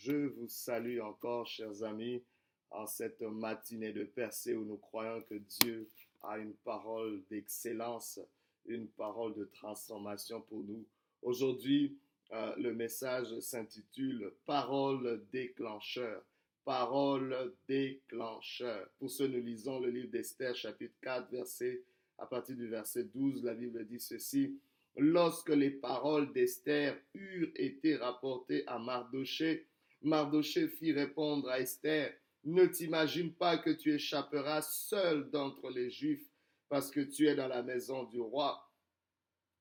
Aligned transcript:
Je 0.00 0.26
vous 0.26 0.48
salue 0.48 1.00
encore, 1.00 1.46
chers 1.46 1.82
amis, 1.84 2.22
en 2.70 2.86
cette 2.86 3.20
matinée 3.20 3.92
de 3.92 4.04
percée 4.04 4.54
où 4.54 4.64
nous 4.64 4.78
croyons 4.78 5.22
que 5.22 5.34
Dieu 5.34 5.88
a 6.22 6.38
une 6.38 6.54
parole 6.54 7.22
d'excellence, 7.30 8.18
une 8.66 8.88
parole 8.88 9.34
de 9.34 9.44
transformation 9.44 10.40
pour 10.40 10.64
nous. 10.64 10.84
Aujourd'hui, 11.20 11.96
euh, 12.32 12.54
le 12.56 12.74
message 12.74 13.38
s'intitule 13.40 14.32
Parole 14.46 15.24
déclencheur. 15.30 16.24
Parole 16.64 17.54
déclencheur. 17.68 18.88
Pour 18.98 19.10
ce, 19.10 19.24
nous 19.24 19.42
lisons 19.42 19.78
le 19.78 19.90
livre 19.90 20.10
d'Esther, 20.10 20.54
chapitre 20.56 20.94
4, 21.02 21.30
verset, 21.30 21.82
à 22.18 22.26
partir 22.26 22.56
du 22.56 22.68
verset 22.68 23.04
12. 23.04 23.44
La 23.44 23.54
Bible 23.54 23.86
dit 23.86 24.00
ceci. 24.00 24.58
Lorsque 24.96 25.50
les 25.50 25.70
paroles 25.70 26.32
d'Esther 26.32 27.00
eurent 27.14 27.52
été 27.54 27.96
rapportées 27.96 28.66
à 28.66 28.78
Mardoché, 28.78 29.66
Mardoché 30.02 30.68
fit 30.68 30.92
répondre 30.92 31.48
à 31.48 31.60
Esther, 31.60 32.14
Ne 32.44 32.66
t'imagine 32.66 33.32
pas 33.32 33.58
que 33.58 33.70
tu 33.70 33.94
échapperas 33.94 34.62
seul 34.62 35.30
d'entre 35.30 35.70
les 35.70 35.90
Juifs 35.90 36.28
parce 36.68 36.90
que 36.90 37.00
tu 37.00 37.28
es 37.28 37.36
dans 37.36 37.48
la 37.48 37.62
maison 37.62 38.04
du 38.04 38.20
roi. 38.20 38.68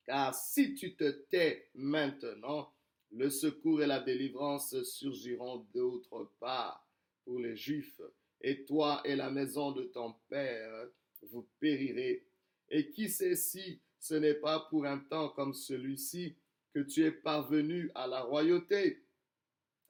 Car 0.05 0.33
si 0.33 0.73
tu 0.73 0.95
te 0.95 1.09
tais 1.29 1.69
maintenant, 1.75 2.73
le 3.11 3.29
secours 3.29 3.83
et 3.83 3.87
la 3.87 3.99
délivrance 3.99 4.81
surgiront 4.83 5.67
d'autre 5.73 6.31
part 6.39 6.87
pour 7.23 7.39
les 7.39 7.55
Juifs, 7.55 8.01
et 8.41 8.65
toi 8.65 9.01
et 9.05 9.15
la 9.15 9.29
maison 9.29 9.71
de 9.71 9.83
ton 9.83 10.15
Père, 10.27 10.87
vous 11.21 11.47
périrez. 11.59 12.25
Et 12.69 12.89
qui 12.89 13.09
sait 13.09 13.35
si 13.35 13.79
ce 13.99 14.15
n'est 14.15 14.33
pas 14.33 14.67
pour 14.69 14.85
un 14.85 14.97
temps 14.97 15.29
comme 15.29 15.53
celui-ci 15.53 16.35
que 16.73 16.79
tu 16.79 17.03
es 17.03 17.11
parvenu 17.11 17.91
à 17.93 18.07
la 18.07 18.21
royauté? 18.21 19.03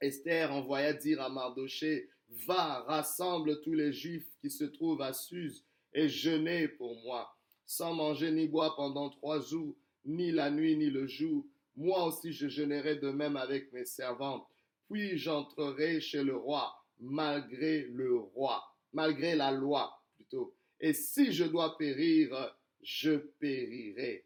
Esther 0.02 0.52
envoya 0.52 0.94
dire 0.94 1.22
à 1.22 1.30
Mardoché, 1.30 2.10
Va, 2.48 2.80
rassemble 2.88 3.62
tous 3.62 3.74
les 3.74 3.92
Juifs 3.92 4.28
qui 4.42 4.50
se 4.50 4.64
trouvent 4.64 5.02
à 5.02 5.14
Suse 5.14 5.66
et 5.94 6.08
jeûnez 6.08 6.68
pour 6.70 6.96
moi, 7.04 7.36
sans 7.66 7.94
manger 7.94 8.32
ni 8.32 8.48
boire 8.48 8.76
pendant 8.76 9.10
trois 9.10 9.42
jours, 9.42 9.76
ni 10.06 10.32
la 10.32 10.50
nuit 10.50 10.78
ni 10.78 10.90
le 10.90 11.08
jour. 11.08 11.46
Moi 11.76 12.06
aussi 12.06 12.32
je 12.32 12.48
jeûnerai 12.48 12.96
de 12.98 13.10
même 13.10 13.36
avec 13.36 13.72
mes 13.74 13.86
servantes. 13.86 14.48
Puis 14.90 15.18
j'entrerai 15.18 16.00
chez 16.00 16.24
le 16.24 16.36
roi, 16.36 16.74
malgré 17.00 17.82
le 17.82 18.18
roi, 18.18 18.64
malgré 18.94 19.36
la 19.36 19.52
loi 19.52 20.02
plutôt. 20.16 20.56
Et 20.80 20.94
si 20.94 21.32
je 21.32 21.44
dois 21.44 21.78
périr, 21.78 22.56
je 22.82 23.18
périrai. 23.40 24.26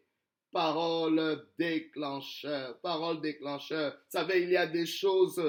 Parole 0.52 1.46
déclencheur, 1.58 2.80
parole 2.80 3.20
déclencheur. 3.20 3.92
Vous 3.92 4.10
savez, 4.10 4.42
il 4.42 4.50
y 4.50 4.56
a 4.56 4.66
des 4.66 4.86
choses 4.86 5.40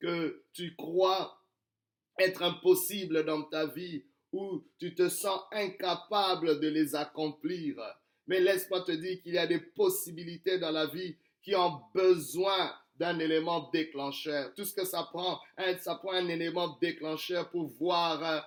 que 0.00 0.44
tu 0.52 0.74
crois 0.76 1.40
être 2.18 2.42
impossibles 2.42 3.24
dans 3.24 3.42
ta 3.42 3.66
vie 3.66 4.04
ou 4.32 4.64
tu 4.78 4.94
te 4.94 5.08
sens 5.08 5.40
incapable 5.52 6.60
de 6.60 6.68
les 6.68 6.94
accomplir. 6.94 7.76
Mais 8.26 8.40
laisse-moi 8.40 8.82
te 8.82 8.92
dire 8.92 9.20
qu'il 9.22 9.34
y 9.34 9.38
a 9.38 9.46
des 9.46 9.60
possibilités 9.60 10.58
dans 10.58 10.70
la 10.70 10.86
vie 10.86 11.16
qui 11.42 11.54
ont 11.54 11.80
besoin 11.94 12.74
d'un 12.96 13.18
élément 13.18 13.70
déclencheur. 13.72 14.54
Tout 14.54 14.64
ce 14.64 14.74
que 14.74 14.84
ça 14.84 15.02
prend, 15.12 15.40
hein, 15.58 15.76
ça 15.78 15.96
prend 15.96 16.12
un 16.12 16.28
élément 16.28 16.78
déclencheur 16.80 17.50
pour 17.50 17.66
voir 17.66 18.44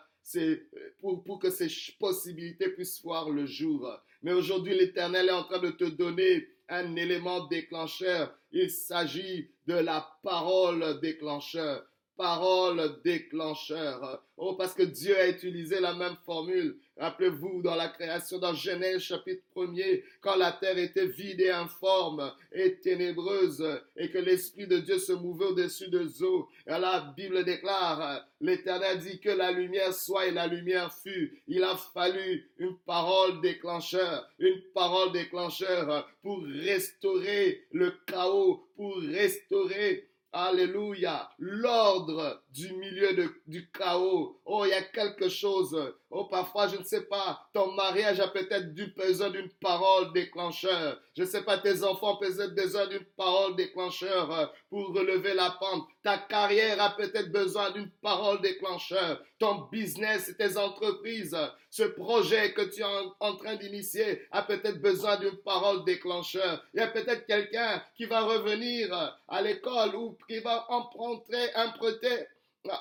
pour, 1.00 1.24
pour 1.24 1.40
que 1.40 1.50
ces 1.50 1.68
possibilités 2.00 2.70
puissent 2.70 3.02
voir 3.02 3.30
le 3.30 3.46
jour. 3.46 3.90
Mais 4.22 4.34
aujourd'hui, 4.34 4.76
l'Éternel 4.76 5.30
est 5.30 5.34
en 5.34 5.44
train 5.44 5.60
de 5.60 5.72
te 5.72 5.86
donner 5.86 6.48
un 6.70 6.96
élément 6.96 7.48
déclencheur. 7.48 8.34
Il 8.52 8.70
s'agit 8.70 9.50
de 9.66 9.76
la 9.76 10.08
parole 10.24 11.00
déclencheur 11.02 11.84
parole 12.18 13.00
déclencheur. 13.04 14.24
Oh, 14.38 14.54
parce 14.54 14.74
que 14.74 14.84
Dieu 14.84 15.18
a 15.18 15.30
utilisé 15.30 15.80
la 15.80 15.94
même 15.94 16.16
formule. 16.26 16.78
Rappelez-vous, 16.98 17.62
dans 17.62 17.76
la 17.76 17.90
création, 17.90 18.40
dans 18.40 18.54
Genèse 18.54 19.02
chapitre 19.02 19.44
1er, 19.56 20.04
quand 20.22 20.36
la 20.36 20.52
terre 20.52 20.78
était 20.78 21.06
vide 21.06 21.42
et 21.42 21.52
informe 21.52 22.32
et 22.52 22.76
ténébreuse, 22.80 23.64
et 23.96 24.10
que 24.10 24.18
l'Esprit 24.18 24.68
de 24.68 24.80
Dieu 24.80 24.98
se 24.98 25.14
mouvait 25.14 25.46
au-dessus 25.46 25.90
des 25.90 26.24
eaux. 26.24 26.50
La 26.66 27.14
Bible 27.16 27.44
déclare, 27.46 28.28
l'Éternel 28.42 29.00
dit 29.00 29.20
que 29.20 29.30
la 29.30 29.52
lumière 29.52 29.94
soit 29.94 30.28
et 30.28 30.32
la 30.32 30.48
lumière 30.48 30.94
fut. 30.94 31.42
Il 31.48 31.64
a 31.64 31.76
fallu 31.76 32.50
une 32.58 32.76
parole 32.86 33.42
déclencheur, 33.42 34.28
une 34.40 34.62
parole 34.74 35.12
déclencheur 35.12 36.10
pour 36.24 36.44
restaurer 36.44 37.64
le 37.72 37.94
chaos, 38.08 38.68
pour 38.76 38.98
restaurer 38.98 40.08
Alléluia. 40.40 41.32
L'ordre 41.40 42.44
du 42.58 42.74
milieu 42.74 43.14
du 43.46 43.70
chaos. 43.70 44.42
Oh, 44.44 44.66
il 44.66 44.70
y 44.70 44.74
a 44.74 44.82
quelque 44.82 45.30
chose. 45.30 45.94
Oh, 46.10 46.26
parfois, 46.26 46.68
je 46.68 46.78
ne 46.78 46.84
sais 46.84 47.04
pas, 47.04 47.48
ton 47.54 47.74
mariage 47.74 48.20
a 48.20 48.30
peut-être 48.30 48.74
besoin 48.96 49.30
d'une 49.30 49.50
parole 49.62 50.12
déclencheur. 50.14 51.00
Je 51.16 51.22
ne 51.22 51.28
sais 51.28 51.44
pas, 51.44 51.60
tes 51.60 51.84
enfants 51.84 52.16
ont 52.16 52.18
peut-être 52.18 52.56
besoin 52.56 52.88
d'une 52.88 53.06
parole 53.16 53.56
déclencheur 53.56 54.32
euh, 54.32 54.46
pour 54.70 54.94
relever 54.94 55.34
la 55.34 55.52
pente. 55.60 55.86
Ta 56.04 56.18
carrière 56.18 56.82
a 56.82 56.96
peut-être 56.96 57.32
besoin 57.32 57.72
d'une 57.72 57.92
parole 58.02 58.42
déclencheur. 58.42 59.22
Ton 59.38 59.68
business, 59.72 60.34
tes 60.38 60.58
entreprises, 60.58 61.38
ce 61.70 61.84
projet 61.84 62.54
que 62.54 62.62
tu 62.62 62.82
es 62.82 62.86
en, 63.20 63.36
train 63.36 63.56
d'initier 63.56 64.22
a 64.32 64.42
peut-être 64.42 64.82
besoin 64.82 65.18
d'une 65.18 65.38
parole 65.38 65.84
déclencheur. 65.86 66.64
Il 66.74 66.80
y 66.80 66.84
a 66.84 66.88
peut-être 66.88 67.28
quelqu'un 67.28 67.84
qui 67.96 68.06
va 68.06 68.22
revenir 68.22 69.16
à 69.28 69.42
l'école 69.42 69.96
ou 69.96 70.18
qui 70.28 70.40
va 70.40 70.66
emprunter, 70.72 71.50
emprunter 71.56 72.28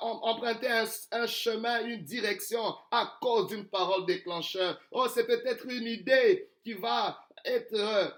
emprunter 0.01 0.69
un, 1.13 1.27
chemin, 1.27 1.85
une 1.87 2.03
direction 2.03 2.75
à 2.91 3.19
cause 3.21 3.49
d'une 3.49 3.69
parole 3.69 4.07
déclencheur. 4.07 4.81
Oh, 4.91 5.07
c'est 5.09 5.27
peut-être 5.27 5.67
une 5.67 5.87
idée 5.87 6.51
qui 6.65 6.75
va 6.75 7.19
être 7.45 7.75
euh, 7.75 8.09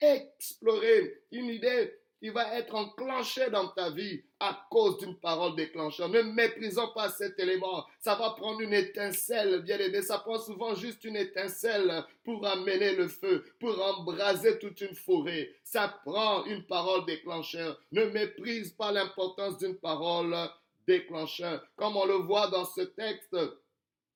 explorée, 0.00 1.22
une 1.32 1.46
idée 1.46 1.98
qui 2.20 2.30
va 2.30 2.54
être 2.58 2.74
enclenchée 2.74 3.50
dans 3.50 3.68
ta 3.68 3.90
vie 3.90 4.22
à 4.40 4.66
cause 4.70 4.98
d'une 4.98 5.16
parole 5.16 5.54
déclencheur. 5.54 6.08
Ne 6.08 6.22
méprisons 6.22 6.92
pas 6.94 7.10
cet 7.10 7.38
élément. 7.38 7.84
Ça 7.98 8.14
va 8.14 8.30
prendre 8.30 8.60
une 8.60 8.72
étincelle, 8.72 9.62
bien 9.62 9.78
aimé. 9.78 10.02
Ça 10.02 10.18
prend 10.18 10.38
souvent 10.38 10.74
juste 10.74 11.04
une 11.04 11.16
étincelle 11.16 12.04
pour 12.24 12.46
amener 12.46 12.94
le 12.96 13.08
feu, 13.08 13.44
pour 13.60 13.80
embraser 13.82 14.58
toute 14.58 14.80
une 14.80 14.94
forêt. 14.94 15.50
Ça 15.62 16.00
prend 16.04 16.44
une 16.46 16.64
parole 16.64 17.04
déclencheur. 17.06 17.78
Ne 17.92 18.06
méprise 18.06 18.72
pas 18.72 18.92
l'importance 18.92 19.58
d'une 19.58 19.76
parole 19.76 20.34
déclencheur. 20.86 21.62
Comme 21.76 21.96
on 21.96 22.06
le 22.06 22.14
voit 22.14 22.48
dans 22.48 22.64
ce 22.64 22.82
texte, 22.82 23.36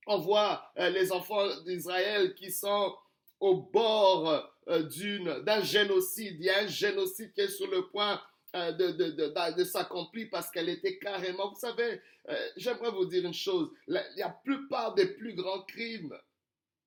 on 0.06 0.18
voit 0.18 0.62
euh, 0.78 0.88
les 0.90 1.12
enfants 1.12 1.46
d'Israël 1.66 2.34
qui 2.34 2.50
sont 2.50 2.94
au 3.40 3.56
bord 3.56 4.52
euh, 4.68 4.82
d'une, 4.84 5.40
d'un 5.40 5.62
génocide. 5.62 6.36
Il 6.38 6.44
y 6.44 6.50
a 6.50 6.60
un 6.60 6.66
génocide 6.66 7.32
qui 7.32 7.40
est 7.40 7.48
sur 7.48 7.68
le 7.70 7.88
point 7.88 8.20
euh, 8.54 8.72
de, 8.72 8.90
de, 8.92 9.10
de, 9.10 9.56
de 9.56 9.64
s'accomplir 9.64 10.28
parce 10.30 10.50
qu'elle 10.50 10.68
était 10.68 10.98
carrément, 10.98 11.50
vous 11.50 11.58
savez, 11.58 12.00
j'aimerais 12.56 12.92
vous 12.92 13.06
dire 13.06 13.24
une 13.24 13.34
chose, 13.34 13.70
la 13.88 14.28
plupart 14.44 14.94
des 14.94 15.06
plus 15.06 15.34
grands 15.34 15.62
crimes 15.62 16.16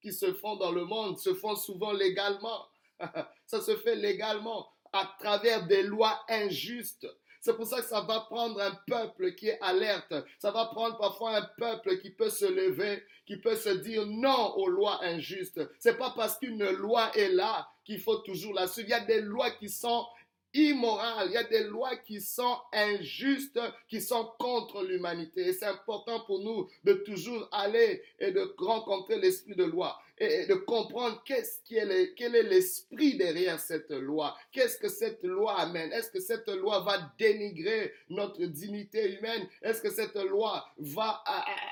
qui 0.04 0.14
se 0.14 0.34
font 0.34 0.58
dans 0.58 0.72
le 0.72 0.86
monde 0.86 1.18
se 1.18 1.34
font 1.34 1.56
souvent 1.56 1.94
légalement. 1.94 2.68
Ça 3.48 3.62
se 3.62 3.76
fait 3.78 3.96
légalement 3.96 4.70
à 4.92 5.16
travers 5.18 5.66
des 5.66 5.82
lois 5.82 6.24
injustes. 6.30 7.08
C'est 7.44 7.58
pour 7.58 7.68
ça 7.68 7.82
que 7.82 7.88
ça 7.88 8.00
va 8.00 8.22
prendre 8.22 8.62
un 8.62 8.74
peuple 8.88 9.36
qui 9.36 9.50
est 9.50 9.60
alerte. 9.60 10.14
Ça 10.40 10.52
va 10.52 10.68
prendre 10.68 10.98
parfois 10.98 11.36
un 11.36 11.42
peuple 11.58 12.00
qui 12.00 12.10
peut 12.10 12.30
se 12.30 12.46
lever, 12.46 13.04
qui 13.26 13.36
peut 13.36 13.58
se 13.58 13.68
dire 13.68 14.06
non 14.06 14.56
aux 14.56 14.70
lois 14.70 15.04
injustes. 15.04 15.60
C'est 15.78 15.98
pas 15.98 16.14
parce 16.16 16.40
qu'une 16.40 16.64
loi 16.70 17.12
est 17.18 17.28
là 17.28 17.68
qu'il 17.84 18.00
faut 18.00 18.16
toujours 18.20 18.54
la 18.54 18.66
suivre. 18.68 18.88
Il 18.88 18.92
y 18.92 18.94
a 18.94 19.02
des 19.02 19.20
lois 19.20 19.52
qui 19.52 19.68
sont 19.68 20.06
immorales, 20.54 21.28
il 21.32 21.34
y 21.34 21.38
a 21.38 21.44
des 21.44 21.66
lois 21.66 21.98
qui 21.98 22.22
sont 22.22 22.58
injustes, 22.72 23.60
qui 23.90 24.00
sont 24.00 24.32
contre 24.40 24.82
l'humanité. 24.82 25.48
Et 25.48 25.52
c'est 25.54 25.66
important 25.66 26.22
pour 26.22 26.40
nous 26.40 26.70
de 26.86 26.94
toujours 26.94 27.50
aller 27.52 28.02
et 28.20 28.32
de 28.32 28.56
rencontrer 28.58 29.20
l'esprit 29.20 29.56
de 29.56 29.66
loi 29.66 30.00
et 30.18 30.46
de 30.46 30.54
comprendre 30.54 31.22
qu'est-ce 31.26 31.62
qui 31.64 31.78
est 31.78 32.14
quel 32.16 32.36
est 32.36 32.44
l'esprit 32.44 33.18
derrière 33.18 33.60
cette 33.60 33.92
loi. 33.92 34.36
Qu'est-ce 34.52 34.78
que 34.78 34.88
cette 34.88 35.24
loi 35.24 35.60
amène? 35.60 35.92
Est-ce 35.92 36.12
que 36.12 36.20
cette 36.20 36.48
loi 36.48 36.82
va 36.82 37.12
dénigrer 37.18 37.94
notre 38.10 38.44
dignité 38.46 39.18
humaine? 39.18 39.48
Est-ce 39.62 39.82
que 39.82 39.92
cette 39.92 40.16
loi 40.16 40.66
va 40.78 41.24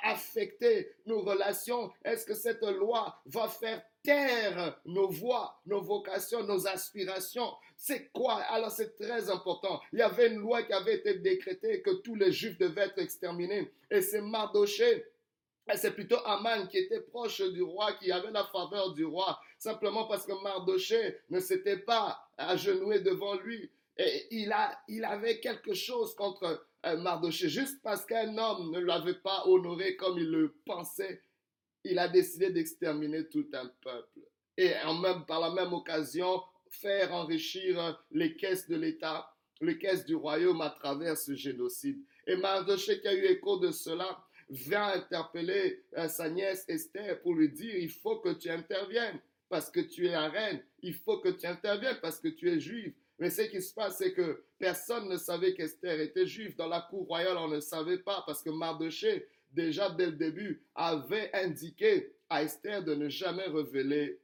affecter 0.04 0.92
nos 1.06 1.22
relations? 1.22 1.92
Est-ce 2.04 2.26
que 2.26 2.34
cette 2.34 2.64
loi 2.64 3.22
va 3.26 3.48
faire 3.48 3.82
taire 4.04 4.80
nos 4.86 5.10
voix, 5.10 5.62
nos 5.66 5.82
vocations, 5.82 6.44
nos 6.44 6.68
aspirations? 6.68 7.52
C'est 7.78 8.12
quoi? 8.12 8.36
Alors 8.50 8.72
c'est 8.72 8.96
très 8.96 9.30
important. 9.30 9.82
Il 9.94 10.00
y 10.00 10.04
avait 10.04 10.28
une 10.28 10.40
loi 10.40 10.64
qui 10.64 10.74
avait 10.74 10.96
été 10.96 11.16
décrétée 11.16 11.82
que 11.82 11.92
tous 12.02 12.16
les 12.16 12.32
juifs 12.32 12.58
devaient 12.58 12.86
être 12.86 13.00
exterminés. 13.00 13.72
Et 13.90 14.02
c'est 14.02 14.22
Mardoché 14.22 15.06
c'est 15.76 15.92
plutôt 15.92 16.18
Aman 16.26 16.68
qui 16.68 16.78
était 16.78 17.02
proche 17.02 17.42
du 17.42 17.62
roi, 17.62 17.94
qui 17.94 18.12
avait 18.12 18.32
la 18.32 18.46
faveur 18.46 18.94
du 18.94 19.06
roi, 19.06 19.40
simplement 19.58 20.06
parce 20.06 20.26
que 20.26 20.34
Mardoché 20.44 21.18
ne 21.30 21.40
s'était 21.40 21.78
pas 21.78 22.20
agenouillé 22.38 23.00
devant 23.02 23.36
lui. 23.36 23.72
Et 23.98 24.28
il, 24.32 24.52
a, 24.52 24.80
il 24.88 25.06
avait 25.06 25.40
quelque 25.40 25.74
chose 25.74 26.16
contre 26.16 26.66
euh, 26.86 26.98
Mardoché, 26.98 27.50
juste 27.50 27.82
parce 27.84 28.06
qu'un 28.06 28.38
homme 28.38 28.72
ne 28.72 28.80
l'avait 28.80 29.20
pas 29.20 29.44
honoré 29.46 29.96
comme 29.96 30.18
il 30.18 30.30
le 30.30 30.56
pensait, 30.66 31.24
il 31.84 32.00
a 32.00 32.08
décidé 32.08 32.50
d'exterminer 32.52 33.28
tout 33.28 33.48
un 33.54 33.68
peuple. 33.82 34.20
Et 34.58 34.74
en 34.84 34.96
même, 34.96 35.26
par 35.26 35.40
la 35.40 35.52
même 35.52 35.74
occasion, 35.74 36.42
faire 36.70 37.14
enrichir 37.14 38.04
les 38.12 38.36
caisses 38.36 38.68
de 38.68 38.76
l'État, 38.76 39.32
les 39.60 39.78
caisses 39.78 40.06
du 40.06 40.16
royaume 40.16 40.62
à 40.62 40.70
travers 40.70 41.18
ce 41.18 41.36
génocide. 41.36 42.00
Et 42.26 42.36
Mardoché 42.36 43.00
qui 43.02 43.08
a 43.08 43.14
eu 43.14 43.26
écho 43.26 43.58
de 43.60 43.72
cela, 43.72 44.24
vient 44.52 44.88
interpeller 44.90 45.84
euh, 45.98 46.08
sa 46.10 46.30
nièce 46.30 46.66
Esther 46.68 47.22
pour 47.22 47.34
lui 47.34 47.50
dire, 47.50 47.76
il 47.76 47.90
faut 47.90 48.18
que 48.18 48.34
tu 48.34 48.50
interviennes 48.50 49.20
parce 49.50 49.72
que 49.72 49.80
tu 49.80 50.08
es 50.08 50.12
la 50.12 50.30
reine, 50.30 50.62
il 50.82 50.94
faut 50.94 51.20
que 51.20 51.30
tu 51.30 51.46
interviennes 51.46 52.00
parce 52.02 52.20
que 52.20 52.28
tu 52.28 52.50
es 52.50 52.60
juive. 52.60 52.94
Mais 53.18 53.30
ce 53.30 53.44
qui 53.44 53.62
se 53.62 53.74
passe, 53.74 53.98
c'est 53.98 54.14
que 54.14 54.44
personne 54.58 55.08
ne 55.08 55.18
savait 55.18 55.54
qu'Esther 55.54 56.00
était 56.00 56.26
juive. 56.26 56.56
Dans 56.56 56.68
la 56.68 56.82
cour 56.82 57.06
royale, 57.08 57.38
on 57.38 57.48
ne 57.48 57.60
savait 57.60 58.00
pas 58.00 58.24
parce 58.26 58.42
que 58.42 58.50
Mardoché, 58.50 59.28
déjà 59.52 59.90
dès 59.90 60.08
le 60.08 60.14
début, 60.14 60.64
avait 60.76 61.30
indiqué 61.34 62.14
à 62.30 62.44
Esther 62.44 62.84
de 62.84 62.96
ne 62.96 63.10
jamais 63.10 63.46
révéler 63.46 64.20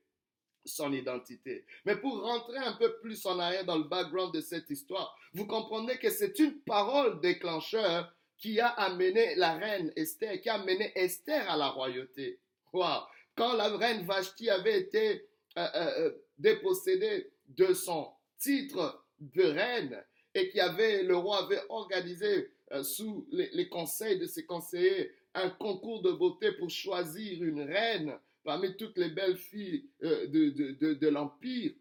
son 0.66 0.92
identité. 0.92 1.66
Mais 1.86 1.96
pour 1.96 2.22
rentrer 2.22 2.58
un 2.58 2.74
peu 2.74 2.98
plus 3.00 3.26
en 3.26 3.40
arrière 3.40 3.66
dans 3.66 3.78
le 3.78 3.86
background 3.86 4.34
de 4.34 4.42
cette 4.42 4.70
histoire, 4.70 5.18
vous 5.34 5.46
comprenez 5.46 5.98
que 5.98 6.10
c'est 6.10 6.40
une 6.40 6.60
parole 6.62 7.22
déclencheur 7.22 8.14
qui 8.38 8.60
a 8.60 8.68
amené 8.68 9.36
la 9.36 9.54
reine 9.56 9.92
Esther, 9.96 10.40
qui 10.42 10.50
a 10.50 10.56
amené 10.56 10.92
Esther 10.96 11.50
à 11.50 11.58
la 11.58 11.70
royauté. 11.70 12.40
Quand 12.72 13.54
la 13.54 13.76
reine 13.78 14.06
Vashti 14.06 14.50
avait 14.50 14.82
été 14.82 15.28
euh, 15.58 15.68
euh, 15.76 16.00
euh, 16.00 16.12
dépossédée 16.38 17.32
de 17.48 17.74
son 17.74 18.12
titre 18.38 19.04
de 19.20 19.44
reine 19.44 20.04
et 20.36 20.50
qui 20.50 20.60
avait, 20.60 21.04
le 21.04 21.16
roi 21.16 21.44
avait 21.46 21.62
organisé 21.70 22.52
sous 22.84 23.28
les, 23.32 23.70
conseils 23.70 24.20
de 24.20 24.26
ses 24.26 24.46
conseillers 24.46 25.12
un 25.34 25.50
concours 25.50 26.02
de 26.02 26.12
beauté 26.12 26.52
pour 26.52 26.70
choisir 26.70 27.42
une 27.42 27.62
reine 27.62 28.14
parmi 28.44 28.76
toutes 28.76 28.98
les 28.98 29.10
belles 29.10 29.38
filles 29.38 29.90
de, 30.02 31.08
l'Empire. 31.08 31.72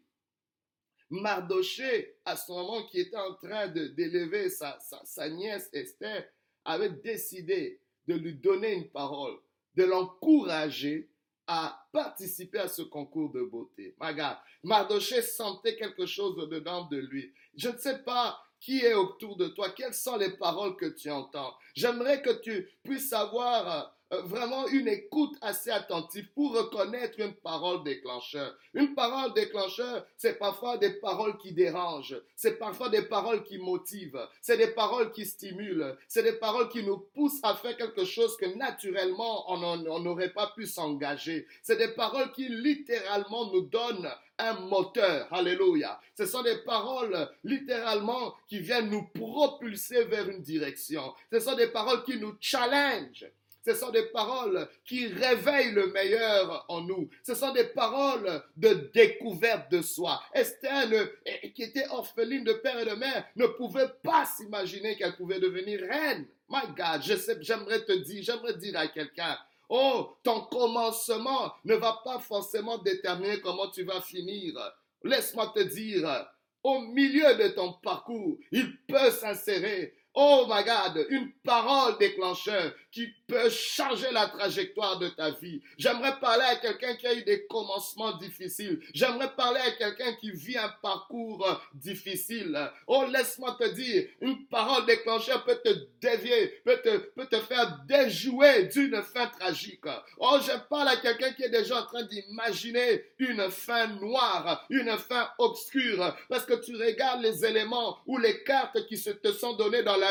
Mardoché, 1.11 2.17
à 2.25 2.37
ce 2.37 2.51
moment 2.51 2.85
qui 2.87 3.01
était 3.01 3.17
en 3.17 3.35
train 3.35 3.69
d'élever 3.69 4.49
sa, 4.49 4.79
sa 4.81 5.29
nièce 5.29 5.69
Esther, 5.73 6.25
avait 6.67 6.91
décidé 6.91 7.81
de 8.07 8.15
lui 8.15 8.35
donner 8.35 8.75
une 8.75 8.89
parole, 8.89 9.39
de 9.75 9.85
l'encourager 9.85 11.09
à 11.47 11.87
participer 11.93 12.59
à 12.59 12.69
ce 12.69 12.83
concours 12.83 13.31
de 13.31 13.43
beauté. 13.43 13.95
Regarde, 14.01 14.39
Mardoché 14.63 15.23
sentait 15.23 15.77
quelque 15.77 16.07
chose 16.07 16.37
dedans 16.49 16.87
de 16.87 16.99
lui. 16.99 17.33
Je 17.57 17.69
ne 17.69 17.79
sais 17.79 18.03
pas 18.03 18.41
qui 18.61 18.81
est 18.81 18.95
autour 18.95 19.37
de 19.37 19.49
toi, 19.49 19.71
quelles 19.71 19.95
sont 19.95 20.17
les 20.17 20.31
paroles 20.31 20.77
que 20.77 20.87
tu 20.87 21.11
entends? 21.11 21.55
J'aimerais 21.75 22.23
que 22.23 22.41
tu 22.41 22.69
puisses 22.83 23.13
avoir 23.13 23.71
euh, 23.71 23.87
vraiment 24.11 24.69
une 24.69 24.89
écoute 24.89 25.37
assez 25.41 25.71
attentive 25.71 26.29
pour 26.35 26.55
reconnaître 26.55 27.19
une 27.21 27.35
parole 27.35 27.83
déclencheur. 27.83 28.57
Une 28.75 28.95
parole 28.95 29.35
déclencheur, 29.35 30.07
c'est 30.17 30.39
parfois 30.39 30.79
des 30.79 30.91
paroles 30.95 31.37
qui 31.39 31.53
dérangent, 31.53 32.21
c'est 32.37 32.59
parfois 32.59 32.89
des 32.89 33.03
paroles 33.03 33.43
qui 33.43 33.59
motivent, 33.59 34.27
c'est 34.41 34.57
des 34.57 34.69
paroles 34.69 35.13
qui 35.13 35.27
stimulent, 35.27 35.97
c'est 36.07 36.23
des 36.23 36.35
paroles 36.35 36.69
qui 36.69 36.85
nous 36.85 36.99
poussent 36.99 37.41
à 37.43 37.55
faire 37.55 37.77
quelque 37.77 38.05
chose 38.05 38.37
que 38.37 38.47
naturellement 38.57 39.51
on 39.51 40.01
n'aurait 40.01 40.33
pas 40.33 40.53
pu 40.55 40.67
s'engager. 40.67 41.47
C'est 41.63 41.77
des 41.77 41.95
paroles 41.95 42.33
qui 42.33 42.49
littéralement 42.49 43.51
nous 43.53 43.63
donnent 43.63 44.11
un 44.39 44.53
moteur. 44.61 45.33
Alléluia. 45.33 45.99
Ce 46.17 46.27
sont 46.27 46.43
des 46.43 46.59
paroles 46.59 47.29
littéralement 47.43 48.35
qui 48.47 48.61
viennent 48.61 48.91
nous 48.91 49.09
propulser 49.15 50.05
vers 50.05 50.29
une 50.29 50.43
direction. 50.43 51.15
Ce 51.33 51.41
sont 51.41 51.57
des 51.57 51.69
paroles 51.69 52.05
qui 52.05 52.19
nous 52.19 52.37
challengent. 52.41 53.27
Ce 53.67 53.75
sont 53.75 53.91
des 53.91 54.05
paroles 54.05 54.69
qui 54.85 55.09
réveillent 55.09 55.73
le 55.73 55.89
meilleur 55.89 56.65
en 56.69 56.83
nous. 56.83 57.11
Ce 57.25 57.35
sont 57.35 57.53
des 57.53 57.65
paroles 57.65 58.41
de 58.57 58.93
découverte 58.95 59.73
de 59.73 59.83
soi. 59.83 60.23
Esther, 60.33 61.09
qui 61.53 61.65
était 61.65 61.89
orpheline 61.91 62.45
de 62.45 62.53
père 62.53 62.79
et 62.79 62.85
de 62.85 62.95
mère, 62.95 63.27
ne 63.35 63.49
pouvait 63.49 63.91
pas 64.05 64.25
s'imaginer 64.25 64.97
qu'elle 64.97 65.17
pouvait 65.17 65.41
devenir 65.41 65.81
reine. 65.81 66.29
My 66.49 66.61
God, 66.77 67.03
j'aimerais 67.41 67.85
te 67.85 67.93
dire, 68.05 68.23
j'aimerais 68.23 68.55
dire 68.55 68.79
à 68.79 68.87
quelqu'un, 68.87 69.37
oh, 69.69 70.17
ton 70.23 70.43
commencement 70.43 71.53
ne 71.65 71.75
va 71.75 72.01
pas 72.05 72.21
forcément 72.21 72.79
déterminer 72.79 73.41
comment 73.41 73.69
tu 73.69 73.83
vas 73.83 74.01
finir. 74.01 74.55
Laisse-moi 75.03 75.53
te 75.57 75.65
dire, 75.65 76.29
au 76.63 76.83
milieu 76.83 77.35
de 77.35 77.49
ton 77.49 77.73
parcours, 77.73 78.39
il 78.53 78.77
peut 78.87 79.11
s'insérer 79.11 79.93
Oh 80.19 80.47
my 80.49 80.65
God, 80.65 81.07
une 81.11 81.31
parole 81.45 81.99
déclencheur 81.99 82.73
qui 82.91 83.07
peut 83.27 83.51
changer 83.51 84.11
la 84.13 84.29
trajectoire 84.29 84.99
de 84.99 85.11
ta 85.11 85.31
vie. 85.33 85.61
J'aimerais 85.77 86.19
parler 86.19 86.45
à 86.45 86.57
quelqu'un 86.57 86.95
qui 86.95 87.07
a 87.07 87.13
eu 87.13 87.23
des 87.23 87.47
commencements 87.47 88.17
difficiles. 88.17 88.81
J'aimerais 88.95 89.35
parler 89.37 89.61
à 89.61 89.73
quelqu'un 89.73 90.15
qui 90.15 90.31
vit 90.31 90.57
un 90.57 90.73
parcours 90.81 91.61
difficile. 91.75 92.59
Oh, 92.87 93.05
laisse-moi 93.13 93.59
te 93.61 93.69
dire, 93.75 94.09
une 94.23 94.47
parole 94.47 94.87
déclencheur 94.87 95.45
peut 95.45 95.61
te 95.63 95.69
dévier, 96.01 96.49
peut 96.65 96.81
te, 96.83 96.97
peut 96.97 97.27
te 97.27 97.41
faire 97.41 97.81
déjouer 97.87 98.69
d'une 98.69 99.03
fin 99.03 99.27
tragique. 99.27 99.85
Oh, 100.19 100.39
je 100.41 100.57
parle 100.71 100.89
à 100.89 100.97
quelqu'un 100.97 101.33
qui 101.33 101.43
est 101.43 101.51
déjà 101.51 101.83
en 101.83 101.85
train 101.85 102.05
d'imaginer 102.05 103.05
une 103.19 103.51
fin 103.51 103.89
noire, 103.89 104.65
une 104.71 104.97
fin 104.97 105.29
obscure, 105.37 106.17
parce 106.31 106.47
que 106.47 106.55
tu 106.55 106.75
regardes 106.75 107.21
les 107.21 107.45
éléments 107.45 107.99
ou 108.07 108.17
les 108.17 108.43
cartes 108.45 108.87
qui 108.87 108.97
se 108.97 109.11
te 109.11 109.33
sont 109.33 109.53
données 109.53 109.83
dans 109.83 109.99
la 109.99 110.06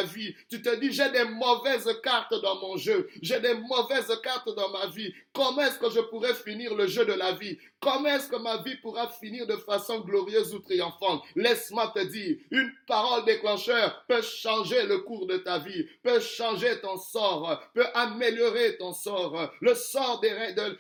Tu 0.50 0.62
te 0.62 0.76
dis, 0.76 0.92
j'ai 0.92 1.10
des 1.12 1.26
mauvaises 1.26 1.90
cartes 2.04 2.34
dans 2.42 2.60
mon 2.60 2.78
jeu. 2.78 3.10
J'ai 3.22 3.40
des 3.40 3.54
mauvaises 3.54 4.12
cartes 4.24 4.50
dans 4.56 4.70
ma 4.70 4.88
vie. 4.88 5.14
Comment 5.34 5.62
est-ce 5.62 5.80
que 5.80 5.90
je 5.90 6.00
pourrais 6.02 6.34
finir 6.34 6.76
le 6.76 6.88
jeu 6.88 7.06
de 7.06 7.14
la 7.14 7.34
vie? 7.34 7.58
Comment 7.80 8.10
est-ce 8.10 8.30
que 8.30 8.38
ma 8.38 8.58
vie 8.64 8.76
pourra 8.78 9.10
finir 9.10 9.46
de 9.46 9.58
façon 9.58 10.00
glorieuse 10.00 10.54
ou 10.54 10.60
triomphante? 10.60 11.24
Laisse-moi 11.36 11.92
te 11.96 12.04
dire, 12.04 12.38
une 12.52 12.72
parole 12.88 13.26
déclencheur 13.26 14.04
peut 14.08 14.22
changer 14.22 14.84
le 14.88 15.00
cours 15.00 15.28
de 15.28 15.38
ta 15.38 15.60
vie, 15.60 15.86
peut 16.02 16.20
changer 16.20 16.80
ton 16.82 16.98
sort, 16.98 17.62
peut 17.74 17.86
améliorer 17.94 18.78
ton 18.78 18.94
sort. 18.94 19.52
Le 19.62 19.76
sort 19.76 20.22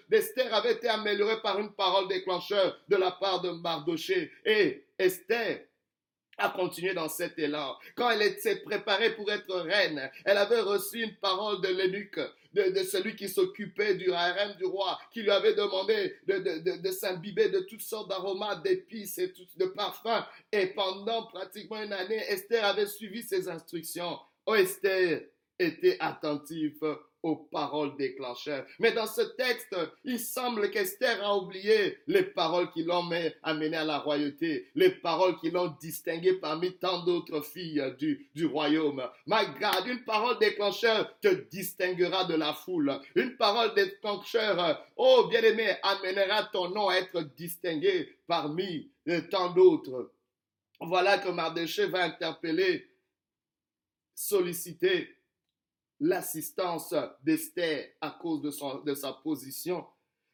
d'Esther 0.09 0.53
avait 0.53 0.73
été 0.73 0.87
amélioré 0.87 1.41
par 1.41 1.59
une 1.59 1.73
parole 1.73 2.07
déclencheur 2.07 2.77
de 2.87 2.95
la 2.95 3.11
part 3.11 3.41
de 3.41 3.51
Mardoché. 3.51 4.31
Et 4.45 4.85
Esther 4.97 5.61
a 6.37 6.49
continué 6.49 6.93
dans 6.93 7.09
cet 7.09 7.39
élan. 7.39 7.75
Quand 7.95 8.09
elle 8.09 8.21
était 8.21 8.57
préparée 8.57 9.15
pour 9.15 9.31
être 9.31 9.55
reine, 9.61 10.09
elle 10.25 10.37
avait 10.37 10.61
reçu 10.61 11.01
une 11.01 11.15
parole 11.15 11.61
de 11.61 11.69
l'énuque, 11.69 12.19
de, 12.53 12.83
celui 12.83 13.15
qui 13.15 13.29
s'occupait 13.29 13.95
du 13.95 14.11
harem 14.11 14.55
du 14.57 14.65
roi, 14.65 14.99
qui 15.11 15.21
lui 15.21 15.31
avait 15.31 15.53
demandé 15.53 16.15
de, 16.27 16.91
s'imbiber 16.91 17.49
de 17.49 17.59
toutes 17.61 17.81
sortes 17.81 18.09
d'aromates, 18.09 18.63
d'épices 18.63 19.17
et 19.17 19.33
de 19.57 19.65
parfums. 19.65 20.25
Et 20.51 20.67
pendant 20.67 21.27
pratiquement 21.27 21.81
une 21.81 21.93
année, 21.93 22.23
Esther 22.29 22.63
avait 22.63 22.87
suivi 22.87 23.23
ses 23.23 23.49
instructions. 23.49 24.17
Oh 24.45 24.55
Esther 24.55 25.23
était 25.57 25.97
attentive 25.99 26.97
aux 27.25 27.35
paroles 27.37 27.97
déclencheurs. 27.97 28.67
Mais 28.77 28.91
dans 28.91 29.07
ce 29.07 29.21
texte, 29.21 29.75
il 30.03 30.19
semble 30.19 30.69
qu'Esther 30.69 31.25
a 31.25 31.35
oublié 31.35 31.97
les 32.05 32.21
paroles 32.21 32.69
qui 32.69 32.83
l'ont 32.83 33.09
amené 33.41 33.75
à 33.75 33.83
la 33.83 33.97
royauté, 33.97 34.69
les 34.75 34.91
paroles 34.91 35.35
qui 35.39 35.49
l'ont 35.49 35.75
distingué 35.81 36.33
parmi 36.33 36.77
tant 36.77 37.03
d'autres 37.03 37.41
filles 37.41 37.83
du, 37.97 38.29
du 38.35 38.45
royaume. 38.45 39.01
My 39.25 39.47
God, 39.59 39.87
une 39.87 40.03
parole 40.03 40.37
déclencheur 40.37 41.19
te 41.19 41.29
distinguera 41.49 42.25
de 42.25 42.35
la 42.35 42.53
foule. 42.53 42.93
Une 43.15 43.35
parole 43.37 43.73
déclencheur, 43.73 44.85
oh 44.95 45.25
bien-aimé, 45.27 45.77
amènera 45.81 46.43
ton 46.53 46.69
nom 46.69 46.89
à 46.89 46.97
être 46.97 47.21
distingué 47.35 48.19
parmi 48.27 48.91
tant 49.31 49.49
d'autres. 49.49 50.11
Voilà 50.79 51.17
que 51.17 51.29
Mardoché 51.29 51.87
va 51.87 52.03
interpeller, 52.03 52.87
solliciter 54.13 55.09
l'assistance 55.99 56.93
d'Esther 57.23 57.93
à 58.01 58.11
cause 58.11 58.41
de, 58.41 58.51
son, 58.51 58.79
de 58.81 58.93
sa 58.93 59.13
position. 59.13 59.85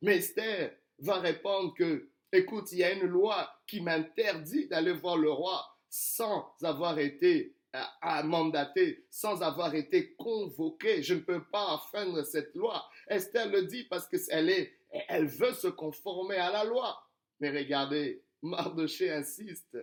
Mais 0.02 0.18
Esther 0.18 0.76
va 1.00 1.20
répondre 1.20 1.74
que, 1.74 2.10
écoute, 2.32 2.72
il 2.72 2.80
y 2.80 2.84
a 2.84 2.94
une 2.94 3.08
loi 3.08 3.50
qui 3.68 3.82
m'interdit 3.82 4.68
d'aller 4.68 4.94
voir 4.94 5.18
le 5.18 5.32
roi 5.32 5.64
sans 5.90 6.56
avoir 6.64 6.98
été 7.00 7.56
à, 7.74 8.24
mandaté, 8.24 9.06
sans 9.10 9.42
avoir 9.42 9.76
été 9.76 10.14
convoqué. 10.16 11.04
Je 11.04 11.14
ne 11.14 11.20
peux 11.20 11.44
pas 11.44 11.68
enfreindre 11.68 12.24
cette 12.24 12.54
loi. 12.56 12.86
Esther 13.08 13.50
le 13.50 13.64
dit 13.64 13.84
parce 13.86 14.08
qu'elle 14.08 14.50
est, 14.50 14.74
elle 15.08 15.28
veut 15.28 15.54
se 15.54 15.68
conformer 15.68 16.36
à 16.38 16.52
la 16.52 16.64
loi. 16.64 17.02
Mais 17.40 17.50
regardez, 17.50 18.24
Mardoché 18.42 19.12
insiste 19.12 19.78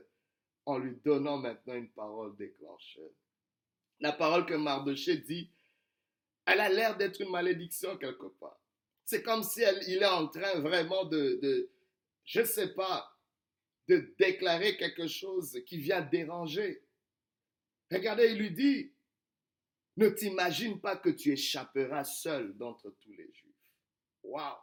en 0.66 0.78
lui 0.78 0.96
donnant 1.04 1.38
maintenant 1.38 1.74
une 1.74 1.90
parole 1.90 2.36
déclencheur. 2.36 3.10
La 4.00 4.12
parole 4.12 4.46
que 4.46 4.54
Mardoché 4.54 5.16
dit 5.16 5.50
elle 6.48 6.60
a 6.60 6.68
l'air 6.68 6.96
d'être 6.96 7.20
une 7.20 7.30
malédiction 7.30 7.96
quelque 7.98 8.26
part. 8.40 8.58
C'est 9.04 9.22
comme 9.22 9.42
si 9.42 9.62
il 9.86 10.02
est 10.02 10.06
en 10.06 10.28
train 10.28 10.60
vraiment 10.60 11.04
de, 11.04 11.38
de 11.42 11.70
je 12.24 12.40
ne 12.40 12.46
sais 12.46 12.74
pas, 12.74 13.14
de 13.88 14.14
déclarer 14.18 14.76
quelque 14.76 15.06
chose 15.06 15.58
qui 15.66 15.78
vient 15.78 16.02
déranger. 16.02 16.82
Regardez, 17.90 18.26
il 18.32 18.38
lui 18.38 18.50
dit, 18.50 18.92
Ne 19.96 20.08
t'imagine 20.10 20.80
pas 20.80 20.96
que 20.96 21.08
tu 21.08 21.32
échapperas 21.32 22.04
seul 22.04 22.56
d'entre 22.56 22.90
tous 23.00 23.12
les 23.12 23.30
Juifs. 23.32 23.54
Waouh! 24.22 24.56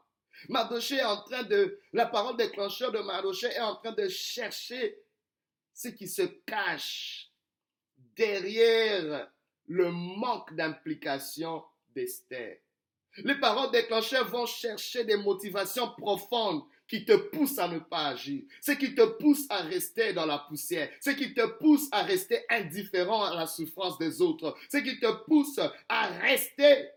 Mardoché 0.50 0.98
est 0.98 1.04
en 1.04 1.24
train 1.24 1.44
de, 1.44 1.80
la 1.94 2.06
parole 2.06 2.38
déclencheur 2.38 2.92
de 2.92 3.00
Mardoché 3.00 3.48
est 3.48 3.62
en 3.62 3.76
train 3.78 3.94
de 3.94 4.08
chercher 4.10 5.00
ce 5.74 5.88
qui 5.88 6.08
se 6.08 6.22
cache 6.46 7.32
derrière 7.98 9.32
le 9.68 9.92
manque 9.92 10.54
d'implication 10.56 11.64
Les 11.96 13.36
paroles 13.40 13.72
déclencheurs 13.72 14.28
vont 14.28 14.46
chercher 14.46 15.04
des 15.06 15.18
motivations 15.18 15.90
profondes 15.98 16.64
qui 16.88 17.06
te 17.06 17.16
poussent 17.16 17.58
à 17.58 17.68
ne 17.68 17.80
pas 17.80 18.08
agir, 18.08 18.44
ce 18.62 18.72
qui 18.74 18.94
te 18.94 19.06
pousse 19.18 19.46
à 19.50 19.62
rester 19.62 20.14
dans 20.14 20.26
la 20.26 20.40
poussière, 20.40 20.90
ce 21.02 21.10
qui 21.12 21.34
te 21.34 21.46
pousse 21.58 21.88
à 21.92 22.04
rester 22.04 22.44
indifférent 22.50 23.24
à 23.24 23.36
la 23.36 23.48
souffrance 23.48 23.98
des 23.98 24.22
autres, 24.22 24.56
ce 24.72 24.78
qui 24.78 25.00
te 25.00 25.12
pousse 25.26 25.60
à 25.90 26.08
rester 26.20 26.90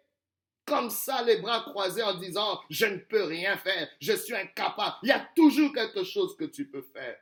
comme 0.66 0.90
ça, 0.90 1.22
les 1.22 1.38
bras 1.38 1.60
croisés 1.62 2.02
en 2.02 2.18
disant, 2.18 2.60
je 2.68 2.84
ne 2.84 2.98
peux 2.98 3.24
rien 3.24 3.56
faire, 3.56 3.88
je 4.00 4.12
suis 4.12 4.34
incapable. 4.34 4.96
Il 5.02 5.08
y 5.08 5.12
a 5.12 5.26
toujours 5.34 5.72
quelque 5.72 6.04
chose 6.04 6.36
que 6.36 6.44
tu 6.44 6.68
peux 6.68 6.82
faire. 6.92 7.16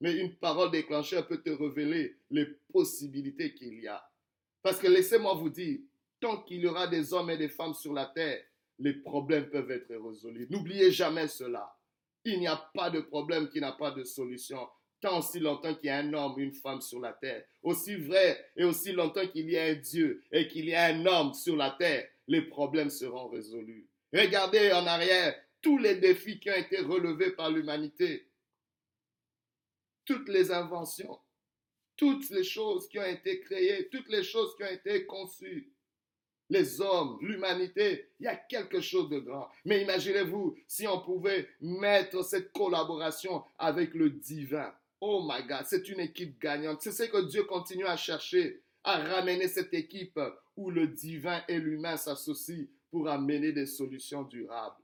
Mais 0.00 0.14
une 0.14 0.34
parole 0.34 0.72
déclencheur 0.72 1.28
peut 1.28 1.40
te 1.40 1.50
révéler 1.50 2.16
les 2.30 2.46
possibilités 2.72 3.54
qu'il 3.54 3.80
y 3.80 3.86
a. 3.86 4.04
Parce 4.60 4.78
que 4.78 4.88
laissez-moi 4.88 5.34
vous 5.34 5.48
dire, 5.48 5.78
tant 6.22 6.40
qu'il 6.42 6.60
y 6.60 6.66
aura 6.68 6.86
des 6.86 7.12
hommes 7.12 7.30
et 7.30 7.36
des 7.36 7.48
femmes 7.48 7.74
sur 7.74 7.92
la 7.92 8.06
terre, 8.06 8.40
les 8.78 8.94
problèmes 8.94 9.50
peuvent 9.50 9.70
être 9.72 9.92
résolus. 9.94 10.46
N'oubliez 10.48 10.92
jamais 10.92 11.26
cela. 11.26 11.76
Il 12.24 12.38
n'y 12.38 12.46
a 12.46 12.56
pas 12.74 12.90
de 12.90 13.00
problème 13.00 13.50
qui 13.50 13.60
n'a 13.60 13.72
pas 13.72 13.90
de 13.90 14.04
solution. 14.04 14.68
Tant 15.00 15.18
aussi 15.18 15.40
longtemps 15.40 15.74
qu'il 15.74 15.86
y 15.86 15.90
a 15.90 15.98
un 15.98 16.14
homme, 16.14 16.38
une 16.38 16.52
femme 16.52 16.80
sur 16.80 17.00
la 17.00 17.12
terre. 17.12 17.44
Aussi 17.64 17.96
vrai 17.96 18.52
et 18.56 18.62
aussi 18.62 18.92
longtemps 18.92 19.26
qu'il 19.26 19.50
y 19.50 19.58
a 19.58 19.64
un 19.64 19.74
Dieu 19.74 20.22
et 20.30 20.46
qu'il 20.46 20.66
y 20.66 20.74
a 20.74 20.84
un 20.84 21.04
homme 21.04 21.34
sur 21.34 21.56
la 21.56 21.72
terre, 21.72 22.08
les 22.28 22.42
problèmes 22.42 22.90
seront 22.90 23.28
résolus. 23.28 23.88
Regardez 24.12 24.70
en 24.70 24.86
arrière 24.86 25.34
tous 25.60 25.78
les 25.78 25.96
défis 25.96 26.38
qui 26.38 26.50
ont 26.50 26.54
été 26.54 26.78
relevés 26.78 27.32
par 27.32 27.50
l'humanité. 27.50 28.28
Toutes 30.04 30.28
les 30.28 30.52
inventions, 30.52 31.18
toutes 31.96 32.30
les 32.30 32.44
choses 32.44 32.88
qui 32.88 33.00
ont 33.00 33.04
été 33.04 33.40
créées, 33.40 33.88
toutes 33.88 34.08
les 34.08 34.22
choses 34.22 34.54
qui 34.56 34.62
ont 34.62 34.72
été 34.72 35.04
conçues 35.06 35.71
les 36.52 36.82
hommes, 36.82 37.16
l'humanité, 37.22 38.10
il 38.20 38.24
y 38.24 38.28
a 38.28 38.36
quelque 38.36 38.82
chose 38.82 39.08
de 39.08 39.18
grand. 39.20 39.48
Mais 39.64 39.80
imaginez-vous 39.80 40.54
si 40.68 40.86
on 40.86 41.00
pouvait 41.00 41.48
mettre 41.62 42.22
cette 42.22 42.52
collaboration 42.52 43.42
avec 43.58 43.94
le 43.94 44.10
divin. 44.10 44.70
Oh 45.00 45.26
my 45.26 45.46
God, 45.46 45.64
c'est 45.64 45.88
une 45.88 46.00
équipe 46.00 46.38
gagnante. 46.38 46.82
C'est 46.82 46.92
ce 46.92 47.04
que 47.04 47.26
Dieu 47.26 47.44
continue 47.44 47.86
à 47.86 47.96
chercher, 47.96 48.62
à 48.84 48.98
ramener 48.98 49.48
cette 49.48 49.72
équipe 49.72 50.20
où 50.54 50.70
le 50.70 50.88
divin 50.88 51.42
et 51.48 51.58
l'humain 51.58 51.96
s'associent 51.96 52.66
pour 52.90 53.08
amener 53.08 53.52
des 53.52 53.66
solutions 53.66 54.22
durables. 54.22 54.76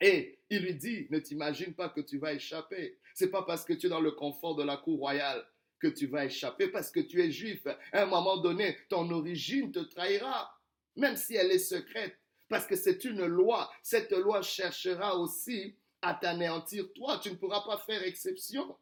Et 0.00 0.38
il 0.48 0.62
lui 0.62 0.74
dit, 0.74 1.08
ne 1.10 1.18
t'imagine 1.18 1.74
pas 1.74 1.90
que 1.90 2.00
tu 2.00 2.16
vas 2.16 2.32
échapper. 2.32 2.96
C'est 3.12 3.30
pas 3.30 3.42
parce 3.42 3.66
que 3.66 3.74
tu 3.74 3.86
es 3.86 3.90
dans 3.90 4.00
le 4.00 4.12
confort 4.12 4.56
de 4.56 4.62
la 4.62 4.78
cour 4.78 4.98
royale 4.98 5.46
que 5.78 5.88
tu 5.88 6.06
vas 6.06 6.24
échapper, 6.24 6.68
parce 6.68 6.90
que 6.90 7.00
tu 7.00 7.20
es 7.20 7.30
juif. 7.30 7.66
À 7.92 8.02
un 8.02 8.06
moment 8.06 8.38
donné, 8.38 8.78
ton 8.88 9.10
origine 9.10 9.72
te 9.72 9.80
trahira 9.80 10.50
même 10.96 11.16
si 11.16 11.34
elle 11.34 11.50
est 11.50 11.58
secrète, 11.58 12.16
parce 12.48 12.66
que 12.66 12.76
c'est 12.76 13.04
une 13.04 13.24
loi. 13.24 13.70
Cette 13.82 14.12
loi 14.12 14.42
cherchera 14.42 15.16
aussi 15.16 15.76
à 16.02 16.14
t'anéantir 16.14 16.92
toi. 16.94 17.18
Tu 17.22 17.30
ne 17.30 17.36
pourras 17.36 17.62
pas 17.62 17.78
faire 17.78 18.02
exception. 18.02 18.76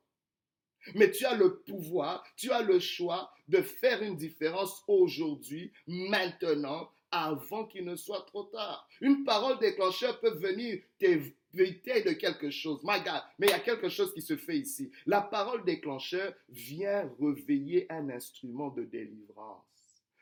Mais 0.95 1.11
tu 1.11 1.27
as 1.27 1.35
le 1.35 1.59
pouvoir, 1.59 2.25
tu 2.37 2.50
as 2.50 2.62
le 2.62 2.81
choix 2.81 3.31
de 3.49 3.61
faire 3.61 4.03
une 4.03 4.17
différence 4.17 4.83
aujourd'hui, 4.87 5.73
maintenant, 5.87 6.91
avant 7.11 7.67
qu'il 7.67 7.85
ne 7.85 7.97
soit 7.97 8.25
trop 8.27 8.45
tard. 8.45 8.88
Une 9.00 9.25
parole 9.25 9.59
déclencheur 9.59 10.21
peut 10.21 10.35
venir 10.38 10.81
t'éviter 10.99 12.03
de 12.03 12.12
quelque 12.12 12.50
chose. 12.50 12.81
My 12.85 13.00
God, 13.00 13.23
mais 13.38 13.49
il 13.49 13.50
y 13.50 13.55
a 13.55 13.61
quelque 13.61 13.88
chose 13.88 14.12
qui 14.15 14.23
se 14.23 14.37
fait 14.37 14.59
ici. 14.59 14.91
La 15.07 15.21
parole 15.21 15.65
déclencheur 15.65 16.33
vient 16.49 17.11
réveiller 17.21 17.91
un 17.91 18.09
instrument 18.11 18.71
de 18.71 18.85
délivrance. 18.85 19.65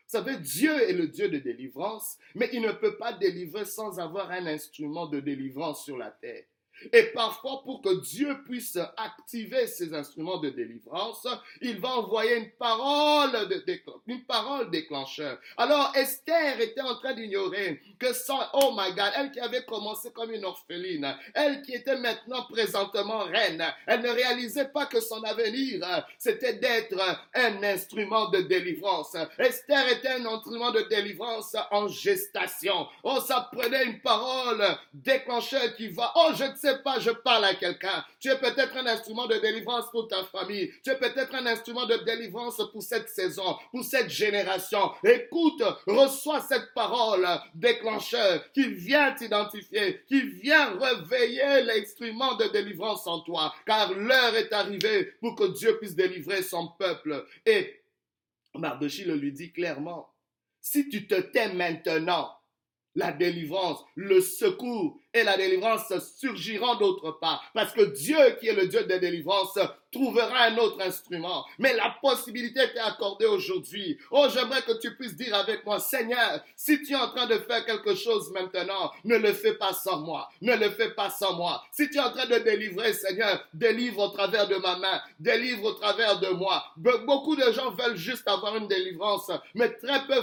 Vous 0.06 0.12
savez, 0.18 0.38
Dieu 0.38 0.88
est 0.88 0.92
le 0.92 1.08
Dieu 1.08 1.28
de 1.28 1.38
délivrance, 1.38 2.16
mais 2.36 2.48
il 2.52 2.62
ne 2.62 2.70
peut 2.70 2.96
pas 2.96 3.12
délivrer 3.12 3.64
sans 3.64 3.98
avoir 3.98 4.30
un 4.30 4.46
instrument 4.46 5.08
de 5.08 5.18
délivrance 5.18 5.84
sur 5.84 5.98
la 5.98 6.12
terre. 6.12 6.44
Et 6.92 7.04
parfois, 7.04 7.62
pour 7.64 7.82
que 7.82 8.00
Dieu 8.00 8.42
puisse 8.44 8.78
activer 8.96 9.66
ses 9.66 9.94
instruments 9.94 10.38
de 10.38 10.50
délivrance, 10.50 11.26
il 11.60 11.78
va 11.78 11.88
envoyer 11.96 12.36
une 12.36 12.50
parole, 12.52 13.30
une 14.06 14.24
parole 14.24 14.70
déclencheur. 14.70 15.38
Alors, 15.56 15.92
Esther 15.94 16.60
était 16.60 16.80
en 16.80 16.96
train 16.96 17.14
d'ignorer 17.14 17.80
que 17.98 18.12
sans, 18.12 18.40
oh 18.54 18.74
my 18.76 18.94
God, 18.94 19.12
elle 19.16 19.30
qui 19.30 19.40
avait 19.40 19.64
commencé 19.64 20.12
comme 20.12 20.32
une 20.32 20.44
orpheline, 20.44 21.16
elle 21.34 21.62
qui 21.62 21.72
était 21.72 21.98
maintenant 21.98 22.44
présentement 22.50 23.24
reine, 23.24 23.64
elle 23.86 24.02
ne 24.02 24.10
réalisait 24.10 24.68
pas 24.68 24.86
que 24.86 25.00
son 25.00 25.22
avenir, 25.24 26.06
c'était 26.18 26.54
d'être 26.54 26.98
un 27.34 27.62
instrument 27.62 28.28
de 28.30 28.40
délivrance. 28.40 29.16
Esther 29.38 29.88
était 29.88 30.08
un 30.08 30.26
instrument 30.26 30.72
de 30.72 30.80
délivrance 30.82 31.56
en 31.70 31.88
gestation. 31.88 32.86
Oh, 33.02 33.20
ça 33.20 33.48
prenait 33.52 33.84
une 33.84 34.00
parole 34.00 34.62
déclencheur 34.92 35.74
qui 35.76 35.88
va, 35.88 36.12
oh, 36.16 36.30
je 36.34 36.44
ne 36.44 36.54
sais 36.54 36.65
pas, 36.82 36.98
je 36.98 37.10
parle 37.10 37.44
à 37.44 37.54
quelqu'un. 37.54 38.04
Tu 38.20 38.28
es 38.28 38.38
peut-être 38.38 38.76
un 38.76 38.86
instrument 38.86 39.26
de 39.26 39.36
délivrance 39.36 39.90
pour 39.90 40.08
ta 40.08 40.24
famille. 40.24 40.72
Tu 40.84 40.90
es 40.90 40.98
peut-être 40.98 41.34
un 41.34 41.46
instrument 41.46 41.86
de 41.86 41.96
délivrance 42.04 42.60
pour 42.72 42.82
cette 42.82 43.08
saison, 43.08 43.56
pour 43.70 43.84
cette 43.84 44.10
génération. 44.10 44.92
Écoute, 45.04 45.62
reçois 45.86 46.40
cette 46.40 46.72
parole 46.74 47.26
déclencheur 47.54 48.50
qui 48.52 48.68
vient 48.68 49.12
t'identifier, 49.12 50.02
qui 50.06 50.20
vient 50.22 50.78
réveiller 50.78 51.62
l'instrument 51.62 52.34
de 52.34 52.46
délivrance 52.46 53.06
en 53.06 53.20
toi. 53.20 53.54
Car 53.66 53.92
l'heure 53.92 54.34
est 54.36 54.52
arrivée 54.52 55.12
pour 55.20 55.34
que 55.34 55.52
Dieu 55.56 55.78
puisse 55.78 55.94
délivrer 55.94 56.42
son 56.42 56.68
peuple. 56.78 57.26
Et 57.44 57.82
Mardochée 58.54 59.04
le 59.04 59.14
lui 59.14 59.32
dit 59.32 59.52
clairement. 59.52 60.10
Si 60.60 60.88
tu 60.88 61.06
te 61.06 61.14
tais 61.14 61.52
maintenant, 61.52 62.36
la 62.96 63.12
délivrance, 63.12 63.84
le 63.94 64.20
secours 64.20 64.98
et 65.16 65.24
la 65.24 65.36
délivrance 65.36 65.92
surgiront 66.18 66.76
d'autre 66.76 67.12
part. 67.12 67.42
Parce 67.54 67.72
que 67.72 67.82
Dieu, 67.82 68.36
qui 68.38 68.48
est 68.48 68.54
le 68.54 68.66
Dieu 68.66 68.84
de 68.84 68.96
délivrance, 68.96 69.58
trouvera 69.90 70.44
un 70.44 70.58
autre 70.58 70.80
instrument. 70.82 71.46
Mais 71.58 71.74
la 71.74 71.96
possibilité 72.02 72.60
t'est 72.72 72.80
accordée 72.80 73.24
aujourd'hui. 73.24 73.98
Oh, 74.10 74.26
j'aimerais 74.32 74.62
que 74.62 74.78
tu 74.78 74.94
puisses 74.94 75.16
dire 75.16 75.34
avec 75.34 75.64
moi, 75.64 75.80
Seigneur, 75.80 76.40
si 76.54 76.82
tu 76.82 76.92
es 76.92 76.96
en 76.96 77.08
train 77.08 77.26
de 77.26 77.38
faire 77.38 77.64
quelque 77.64 77.94
chose 77.94 78.30
maintenant, 78.32 78.92
ne 79.04 79.16
le 79.16 79.32
fais 79.32 79.54
pas 79.54 79.72
sans 79.72 80.00
moi. 80.00 80.28
Ne 80.42 80.54
le 80.54 80.70
fais 80.70 80.90
pas 80.90 81.10
sans 81.10 81.34
moi. 81.34 81.62
Si 81.72 81.88
tu 81.88 81.96
es 81.96 82.00
en 82.00 82.10
train 82.10 82.26
de 82.26 82.38
délivrer, 82.38 82.92
Seigneur, 82.92 83.42
délivre 83.54 84.02
au 84.04 84.08
travers 84.08 84.46
de 84.48 84.56
ma 84.56 84.76
main. 84.76 85.00
Délivre 85.18 85.64
au 85.64 85.72
travers 85.72 86.20
de 86.20 86.28
moi. 86.28 86.64
Beaucoup 86.76 87.36
de 87.36 87.50
gens 87.52 87.70
veulent 87.70 87.96
juste 87.96 88.28
avoir 88.28 88.56
une 88.56 88.68
délivrance, 88.68 89.30
mais 89.54 89.70
très 89.70 90.06
peu 90.06 90.20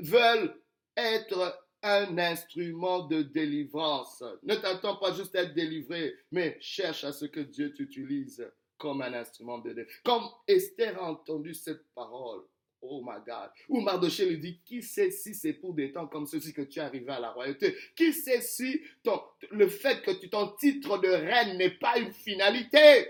veulent 0.00 0.54
être 0.96 1.65
un 1.82 2.18
instrument 2.18 3.06
de 3.06 3.22
délivrance. 3.22 4.22
Ne 4.42 4.54
t'attends 4.54 4.96
pas 4.96 5.12
juste 5.12 5.34
à 5.36 5.42
être 5.42 5.54
délivré, 5.54 6.14
mais 6.30 6.56
cherche 6.60 7.04
à 7.04 7.12
ce 7.12 7.26
que 7.26 7.40
Dieu 7.40 7.72
t'utilise 7.72 8.46
comme 8.78 9.02
un 9.02 9.12
instrument 9.14 9.58
de 9.58 9.70
délivrance. 9.70 10.00
Comme 10.04 10.24
Esther 10.46 11.00
a 11.02 11.10
entendu 11.10 11.54
cette 11.54 11.84
parole, 11.94 12.42
Oh 12.82 13.02
my 13.02 13.18
God. 13.26 13.50
Ou 13.68 13.80
Mardoché 13.80 14.28
lui 14.28 14.38
dit, 14.38 14.60
qui 14.64 14.82
sait 14.82 15.10
si 15.10 15.34
c'est 15.34 15.54
pour 15.54 15.74
des 15.74 15.92
temps 15.92 16.06
comme 16.06 16.26
ceci 16.26 16.52
que 16.52 16.62
tu 16.62 16.78
es 16.78 16.82
arrivé 16.82 17.10
à 17.10 17.20
la 17.20 17.30
royauté? 17.32 17.74
Qui 17.96 18.12
sait 18.12 18.40
si 18.40 18.80
le 19.50 19.68
fait 19.68 20.02
que 20.02 20.12
tu, 20.12 20.28
ton 20.28 20.48
titre 20.58 20.98
de 20.98 21.08
reine 21.08 21.56
n'est 21.56 21.70
pas 21.78 21.98
une 21.98 22.12
finalité? 22.12 23.08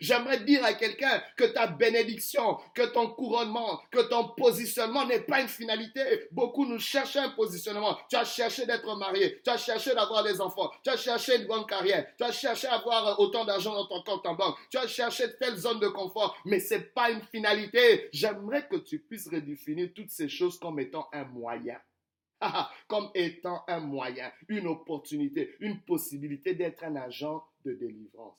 J'aimerais 0.00 0.40
dire 0.40 0.64
à 0.64 0.74
quelqu'un 0.74 1.22
que 1.36 1.44
ta 1.44 1.66
bénédiction, 1.66 2.58
que 2.74 2.92
ton 2.92 3.08
couronnement, 3.08 3.80
que 3.90 4.00
ton 4.08 4.28
positionnement 4.36 5.06
n'est 5.06 5.20
pas 5.20 5.40
une 5.40 5.48
finalité. 5.48 6.00
Beaucoup 6.32 6.66
nous 6.66 6.78
cherchent 6.78 7.16
un 7.16 7.30
positionnement. 7.30 7.98
Tu 8.08 8.16
as 8.16 8.24
cherché 8.24 8.66
d'être 8.66 8.96
marié, 8.96 9.40
tu 9.42 9.50
as 9.50 9.56
cherché 9.56 9.94
d'avoir 9.94 10.24
des 10.24 10.40
enfants, 10.40 10.70
tu 10.82 10.90
as 10.90 10.96
cherché 10.96 11.36
une 11.36 11.46
bonne 11.46 11.66
carrière, 11.66 12.06
tu 12.16 12.24
as 12.24 12.32
cherché 12.32 12.66
à 12.66 12.74
avoir 12.74 13.18
autant 13.20 13.44
d'argent 13.44 13.74
dans 13.74 13.86
ton 13.86 14.02
compte 14.02 14.26
en 14.26 14.34
banque, 14.34 14.56
tu 14.70 14.78
as 14.78 14.86
cherché 14.86 15.24
telle 15.38 15.56
zone 15.56 15.80
de 15.80 15.88
confort, 15.88 16.36
mais 16.44 16.60
c'est 16.60 16.92
pas 16.94 17.10
une 17.10 17.22
finalité. 17.22 18.08
J'aimerais 18.12 18.66
que 18.68 18.76
tu 18.76 18.98
puisses 18.98 19.28
redéfinir 19.28 19.90
toutes 19.94 20.10
ces 20.10 20.28
choses 20.28 20.58
comme 20.58 20.80
étant 20.80 21.08
un 21.12 21.24
moyen 21.24 21.78
comme 22.88 23.10
étant 23.14 23.62
un 23.68 23.80
moyen, 23.80 24.30
une 24.48 24.66
opportunité, 24.66 25.54
une 25.60 25.80
possibilité 25.80 26.54
d'être 26.54 26.84
un 26.84 26.96
agent 26.96 27.44
de 27.64 27.72
délivrance. 27.72 28.36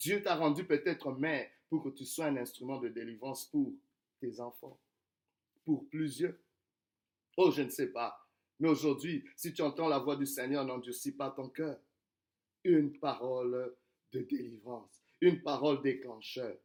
Dieu 0.00 0.22
t'a 0.22 0.34
rendu 0.34 0.64
peut-être 0.64 1.12
mère 1.12 1.50
pour 1.68 1.84
que 1.84 1.90
tu 1.90 2.06
sois 2.06 2.24
un 2.26 2.36
instrument 2.38 2.80
de 2.80 2.88
délivrance 2.88 3.44
pour 3.44 3.74
tes 4.18 4.40
enfants, 4.40 4.80
pour 5.64 5.86
plusieurs. 5.90 6.34
Oh, 7.36 7.50
je 7.50 7.62
ne 7.62 7.68
sais 7.68 7.92
pas. 7.92 8.18
Mais 8.58 8.68
aujourd'hui, 8.68 9.24
si 9.36 9.52
tu 9.52 9.60
entends 9.60 9.88
la 9.88 9.98
voix 9.98 10.16
du 10.16 10.26
Seigneur, 10.26 10.64
n'endurcis 10.64 11.12
pas 11.12 11.30
ton 11.30 11.50
cœur. 11.50 11.78
Une 12.64 12.98
parole 12.98 13.76
de 14.12 14.20
délivrance, 14.22 15.02
une 15.20 15.42
parole 15.42 15.82
déclencheur. 15.82 16.56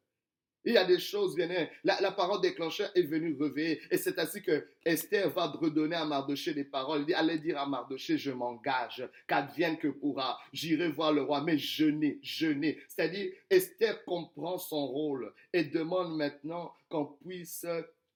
Il 0.65 0.73
y 0.73 0.77
a 0.77 0.85
des 0.85 0.99
choses, 0.99 1.37
la, 1.83 2.01
la 2.01 2.11
parole 2.11 2.41
déclencheur 2.41 2.89
est 2.95 3.03
venue 3.03 3.37
réveiller. 3.39 3.81
Et 3.91 3.97
c'est 3.97 4.17
ainsi 4.17 4.41
que 4.41 4.65
Esther 4.83 5.29
va 5.29 5.45
redonner 5.47 5.95
à 5.95 6.05
Mardoché 6.05 6.53
des 6.53 6.63
paroles. 6.63 7.01
Il 7.01 7.05
dit, 7.05 7.13
allez 7.13 7.37
dire 7.37 7.59
à 7.59 7.67
Mardoché, 7.67 8.17
je 8.17 8.31
m'engage, 8.31 9.07
qu'advienne 9.27 9.77
que 9.77 9.89
pourra. 9.89 10.39
J'irai 10.51 10.89
voir 10.89 11.13
le 11.13 11.21
roi, 11.21 11.41
mais 11.41 11.59
je 11.59 11.85
n'ai, 11.85 12.19
je 12.23 12.47
n'ai. 12.47 12.79
C'est-à-dire, 12.87 13.31
Esther 13.49 14.03
comprend 14.05 14.57
son 14.57 14.87
rôle 14.87 15.31
et 15.53 15.65
demande 15.65 16.17
maintenant 16.17 16.73
qu'on 16.89 17.05
puisse 17.05 17.65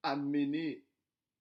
amener, 0.01 0.83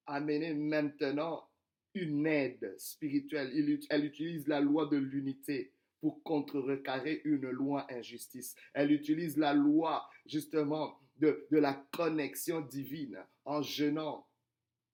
amener 0.07 0.53
maintenant 0.53 1.49
une 1.95 2.27
aide 2.27 2.75
spirituelle. 2.77 3.51
Elle 3.89 4.05
utilise 4.05 4.47
la 4.47 4.61
loi 4.61 4.87
de 4.87 4.97
l'unité 4.97 5.73
pour 6.01 6.23
contrecarrer 6.23 7.21
une 7.25 7.49
loi 7.51 7.87
injustice. 7.91 8.55
Elle 8.73 8.93
utilise 8.93 9.37
la 9.37 9.55
loi 9.55 10.09
justement 10.27 10.99
de, 11.17 11.47
de 11.51 11.59
la 11.59 11.75
connexion 11.93 12.61
divine 12.61 13.19
en 13.45 13.63
jeûnant, 13.63 14.27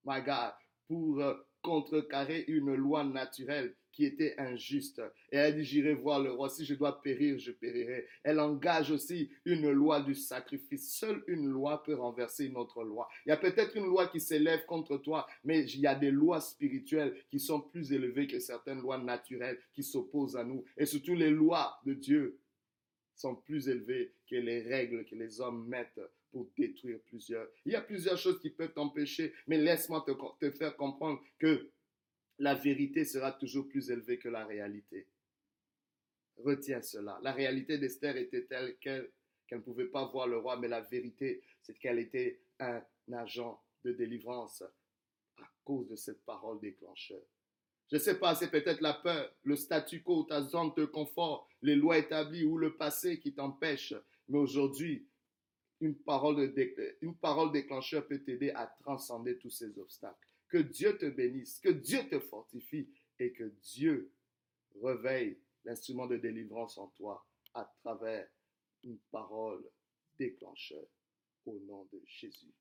my 0.05 0.21
God, 0.21 0.53
pour 0.87 1.21
euh, 1.21 1.35
contrecarrer 1.61 2.45
une 2.47 2.75
loi 2.75 3.03
naturelle 3.03 3.75
qui 3.95 4.03
était 4.03 4.35
injuste. 4.37 5.01
Et 5.31 5.37
elle 5.37 5.55
dit, 5.55 5.63
j'irai 5.63 5.93
voir 5.93 6.21
le 6.21 6.31
roi. 6.31 6.49
Si 6.49 6.65
je 6.65 6.75
dois 6.75 7.01
périr, 7.01 7.39
je 7.39 7.51
périrai. 7.51 8.05
Elle 8.23 8.41
engage 8.41 8.91
aussi 8.91 9.31
une 9.45 9.71
loi 9.71 10.01
du 10.01 10.13
sacrifice. 10.13 10.93
Seule 10.93 11.23
une 11.27 11.47
loi 11.47 11.81
peut 11.81 11.95
renverser 11.95 12.45
une 12.45 12.57
autre 12.57 12.83
loi. 12.83 13.07
Il 13.25 13.29
y 13.29 13.31
a 13.31 13.37
peut-être 13.37 13.75
une 13.77 13.85
loi 13.85 14.07
qui 14.07 14.19
s'élève 14.19 14.65
contre 14.65 14.97
toi, 14.97 15.25
mais 15.45 15.63
il 15.63 15.79
y 15.79 15.87
a 15.87 15.95
des 15.95 16.11
lois 16.11 16.41
spirituelles 16.41 17.15
qui 17.29 17.39
sont 17.39 17.61
plus 17.61 17.93
élevées 17.93 18.27
que 18.27 18.39
certaines 18.39 18.81
lois 18.81 18.97
naturelles 18.97 19.59
qui 19.73 19.81
s'opposent 19.81 20.35
à 20.35 20.43
nous. 20.43 20.65
Et 20.77 20.85
surtout 20.85 21.15
les 21.15 21.31
lois 21.31 21.79
de 21.85 21.93
Dieu 21.93 22.37
sont 23.15 23.35
plus 23.35 23.69
élevées 23.69 24.11
que 24.29 24.35
les 24.35 24.61
règles 24.61 25.05
que 25.05 25.15
les 25.15 25.39
hommes 25.39 25.65
mettent 25.69 26.01
pour 26.31 26.49
détruire 26.57 26.99
plusieurs. 27.05 27.47
Il 27.65 27.71
y 27.71 27.75
a 27.75 27.81
plusieurs 27.81 28.17
choses 28.17 28.41
qui 28.41 28.49
peuvent 28.49 28.73
t'empêcher, 28.73 29.33
mais 29.47 29.57
laisse-moi 29.57 30.03
te, 30.05 30.11
te 30.45 30.51
faire 30.51 30.75
comprendre 30.75 31.21
que 31.39 31.69
la 32.39 32.55
vérité 32.55 33.05
sera 33.05 33.31
toujours 33.31 33.67
plus 33.67 33.89
élevée 33.89 34.19
que 34.19 34.29
la 34.29 34.45
réalité. 34.45 35.07
Retiens 36.37 36.81
cela. 36.81 37.19
La 37.23 37.31
réalité 37.31 37.77
d'Esther 37.77 38.17
était 38.17 38.45
telle 38.45 38.77
qu'elle 38.77 39.09
ne 39.51 39.59
pouvait 39.59 39.87
pas 39.87 40.05
voir 40.07 40.27
le 40.27 40.37
roi, 40.37 40.57
mais 40.57 40.67
la 40.67 40.81
vérité, 40.81 41.41
c'est 41.61 41.77
qu'elle 41.77 41.99
était 41.99 42.41
un 42.59 42.81
agent 43.13 43.61
de 43.83 43.93
délivrance 43.93 44.61
à 44.61 45.49
cause 45.63 45.87
de 45.87 45.95
cette 45.95 46.23
parole 46.25 46.59
déclencheur. 46.59 47.21
Je 47.89 47.95
ne 47.97 48.01
sais 48.01 48.19
pas, 48.19 48.33
c'est 48.33 48.49
peut-être 48.49 48.81
la 48.81 48.93
peur, 48.93 49.31
le 49.43 49.55
statu 49.55 50.01
quo, 50.01 50.23
ta 50.23 50.41
zone 50.41 50.73
de 50.75 50.85
confort, 50.85 51.47
les 51.61 51.75
lois 51.75 51.99
établies 51.99 52.43
ou 52.43 52.57
le 52.57 52.75
passé 52.75 53.19
qui 53.19 53.33
t'empêche. 53.33 53.93
Mais 54.27 54.39
aujourd'hui, 54.39 55.07
une 55.81 55.95
parole, 55.95 56.35
de, 56.35 56.97
une 57.01 57.15
parole 57.15 57.51
déclencheur 57.51 58.07
peut 58.07 58.19
t'aider 58.19 58.49
à 58.51 58.65
transcender 58.65 59.37
tous 59.37 59.51
ces 59.51 59.77
obstacles. 59.77 60.24
Que 60.49 60.57
Dieu 60.57 60.97
te 60.97 61.05
bénisse, 61.05 61.59
que 61.59 61.69
Dieu 61.69 62.07
te 62.09 62.19
fortifie 62.19 62.89
et 63.19 63.33
que 63.33 63.51
Dieu 63.61 64.11
réveille 64.81 65.39
l'instrument 65.63 66.07
de 66.07 66.17
délivrance 66.17 66.77
en 66.77 66.87
toi 66.89 67.25
à 67.53 67.65
travers 67.81 68.27
une 68.83 68.99
parole 69.11 69.63
déclencheur 70.17 70.85
au 71.45 71.59
nom 71.67 71.87
de 71.91 72.01
Jésus. 72.05 72.53